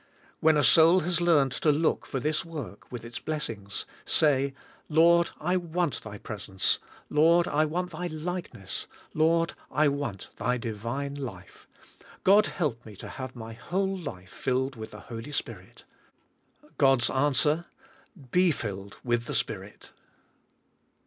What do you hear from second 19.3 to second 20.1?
Spirit."